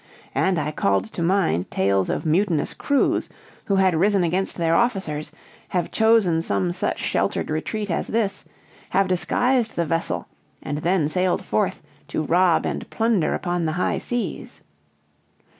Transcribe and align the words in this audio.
and 0.33 0.57
I 0.57 0.71
called 0.71 1.11
to 1.13 1.21
mind 1.21 1.69
tales 1.69 2.09
of 2.09 2.25
mutinous 2.25 2.73
crews 2.73 3.29
who 3.65 3.75
had 3.75 3.93
risen 3.93 4.23
against 4.23 4.55
their 4.57 4.73
officers, 4.73 5.31
have 5.67 5.91
chosen 5.91 6.41
some 6.41 6.71
such 6.71 6.97
sheltered 6.97 7.51
retreat 7.51 7.91
as 7.91 8.07
this; 8.07 8.43
have 8.89 9.07
disguised 9.07 9.75
the 9.75 9.85
vessel, 9.85 10.27
and 10.63 10.79
then 10.79 11.07
sailed 11.07 11.45
forth 11.45 11.83
to 12.07 12.23
rob 12.23 12.65
and 12.65 12.89
plunder 12.89 13.35
upon 13.35 13.65
the 13.65 13.73
high 13.73 13.99
seas. 13.99 14.61